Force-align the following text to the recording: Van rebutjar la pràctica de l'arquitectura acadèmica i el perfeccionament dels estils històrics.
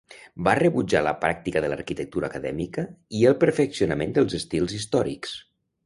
Van 0.45 0.55
rebutjar 0.59 1.01
la 1.07 1.13
pràctica 1.25 1.61
de 1.65 1.69
l'arquitectura 1.73 2.31
acadèmica 2.33 2.87
i 3.21 3.25
el 3.33 3.39
perfeccionament 3.45 4.17
dels 4.19 4.39
estils 4.43 4.79
històrics. 4.81 5.41